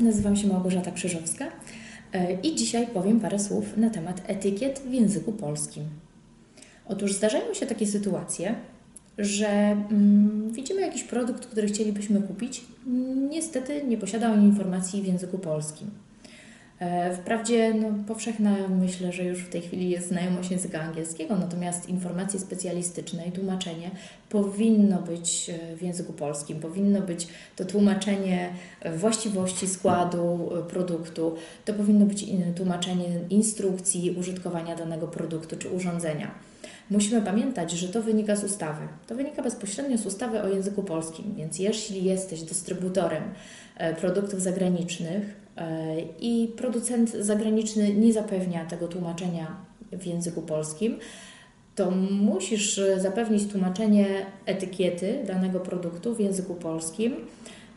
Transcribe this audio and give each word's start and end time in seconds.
Nazywam 0.00 0.36
się 0.36 0.48
Małgorzata 0.48 0.90
Krzyżowska 0.90 1.44
e, 2.12 2.32
i 2.32 2.54
dzisiaj 2.54 2.86
powiem 2.86 3.20
parę 3.20 3.38
słów 3.38 3.76
na 3.76 3.90
temat 3.90 4.22
etykiet 4.26 4.82
w 4.86 4.92
języku 4.92 5.32
polskim. 5.32 5.84
Otóż 6.86 7.12
zdarzają 7.12 7.54
się 7.54 7.66
takie 7.66 7.86
sytuacje, 7.86 8.54
że 9.18 9.48
mm, 9.48 10.52
widzimy 10.52 10.80
jakiś 10.80 11.04
produkt, 11.04 11.46
który 11.46 11.68
chcielibyśmy 11.68 12.22
kupić, 12.22 12.64
niestety 13.30 13.84
nie 13.84 13.98
posiada 13.98 14.32
on 14.32 14.42
informacji 14.42 15.02
w 15.02 15.06
języku 15.06 15.38
polskim. 15.38 15.90
E, 16.80 17.14
wprawdzie 17.14 17.74
no, 17.74 17.88
powszechna 18.06 18.56
myślę, 18.68 19.12
że 19.12 19.24
już 19.24 19.38
w 19.38 19.48
tej 19.48 19.62
chwili 19.62 19.90
jest 19.90 20.08
znajomość 20.08 20.50
języka 20.50 20.80
angielskiego, 20.80 21.36
natomiast 21.36 21.88
informacje 21.88 22.40
specjalistyczne 22.40 23.26
i 23.26 23.32
tłumaczenie 23.32 23.90
powinno 24.28 24.98
być 24.98 25.50
e, 25.50 25.76
w 25.76 25.82
języku 25.82 26.12
polskim. 26.12 26.60
Powinno 26.60 27.00
być 27.00 27.28
to 27.56 27.64
tłumaczenie 27.64 28.50
właściwości 28.96 29.68
składu 29.68 30.50
e, 30.58 30.62
produktu, 30.62 31.34
to 31.64 31.74
powinno 31.74 32.06
być 32.06 32.26
tłumaczenie 32.56 33.06
instrukcji 33.30 34.10
użytkowania 34.10 34.76
danego 34.76 35.08
produktu 35.08 35.56
czy 35.56 35.70
urządzenia. 35.70 36.30
Musimy 36.90 37.22
pamiętać, 37.22 37.72
że 37.72 37.88
to 37.88 38.02
wynika 38.02 38.36
z 38.36 38.44
ustawy. 38.44 38.88
To 39.06 39.14
wynika 39.14 39.42
bezpośrednio 39.42 39.98
z 39.98 40.06
ustawy 40.06 40.42
o 40.42 40.48
języku 40.48 40.82
polskim, 40.82 41.34
więc 41.36 41.58
jeśli 41.58 42.04
jesteś 42.04 42.42
dystrybutorem 42.42 43.22
produktów 44.00 44.42
zagranicznych, 44.42 45.45
i 46.20 46.52
producent 46.56 47.10
zagraniczny 47.10 47.94
nie 47.94 48.12
zapewnia 48.12 48.64
tego 48.64 48.88
tłumaczenia 48.88 49.56
w 49.92 50.06
języku 50.06 50.42
polskim, 50.42 50.98
to 51.74 51.90
musisz 52.10 52.80
zapewnić 52.96 53.52
tłumaczenie 53.52 54.06
etykiety 54.46 55.24
danego 55.26 55.60
produktu 55.60 56.14
w 56.14 56.20
języku 56.20 56.54
polskim, 56.54 57.14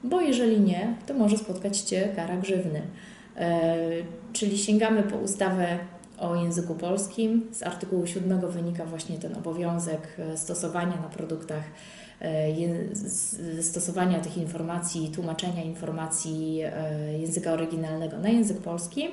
bo 0.04 0.22
jeżeli 0.22 0.60
nie, 0.60 0.96
to 1.08 1.14
może 1.14 1.38
spotkać 1.38 1.80
Cię 1.80 2.10
kara 2.16 2.38
grzywny. 2.38 2.82
E, 3.38 3.76
czyli 4.34 4.58
sięgamy 4.58 5.04
po 5.04 5.18
ustawę 5.18 5.80
o 6.20 6.36
języku 6.36 6.76
polskim. 6.76 7.48
Z 7.52 7.64
artykułu 7.64 8.08
7 8.08 8.52
wynika 8.52 8.86
właśnie 8.86 9.18
ten 9.18 9.36
obowiązek 9.36 10.02
e, 10.20 10.38
stosowania 10.38 10.96
na 11.02 11.10
produktach 11.10 11.64
E, 12.22 13.62
stosowania 13.62 14.20
tych 14.20 14.38
informacji, 14.38 15.12
tłumaczenia 15.16 15.64
informacji 15.64 16.62
e, 16.64 17.20
języka 17.20 17.52
oryginalnego 17.52 18.18
na 18.18 18.30
język 18.30 18.58
polski. 18.58 19.08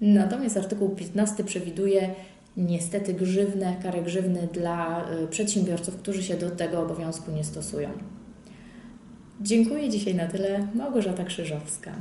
Natomiast 0.00 0.56
artykuł 0.56 0.88
15 0.88 1.44
przewiduje 1.44 2.14
niestety 2.56 3.14
grzywne, 3.14 3.76
karę 3.82 4.02
grzywny 4.02 4.48
dla 4.52 5.04
przedsiębiorców, 5.30 5.96
którzy 5.96 6.22
się 6.22 6.36
do 6.36 6.50
tego 6.50 6.82
obowiązku 6.82 7.30
nie 7.30 7.44
stosują. 7.44 7.88
Dziękuję 9.40 9.90
dzisiaj 9.90 10.14
na 10.14 10.26
tyle. 10.26 10.68
Małgorzata 10.74 11.24
Krzyżowska. 11.24 11.92